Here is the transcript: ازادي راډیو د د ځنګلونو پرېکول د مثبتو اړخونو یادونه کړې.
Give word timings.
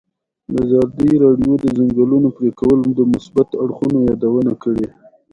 ازادي 0.61 1.11
راډیو 1.25 1.53
د 1.59 1.63
د 1.65 1.65
ځنګلونو 1.77 2.27
پرېکول 2.37 2.79
د 2.93 2.99
مثبتو 3.13 3.55
اړخونو 3.63 3.97
یادونه 4.09 4.51
کړې. 4.63 4.87